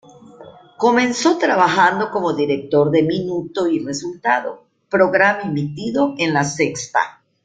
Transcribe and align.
Comenzó 0.77 1.37
trabajando 1.37 2.09
como 2.09 2.33
director 2.33 2.89
de 2.89 3.03
Minuto 3.03 3.67
y 3.67 3.85
resultado, 3.85 4.63
programa 4.89 5.43
emitido 5.43 6.15
en 6.17 6.33
La 6.33 6.43
Sexta. 6.43 7.21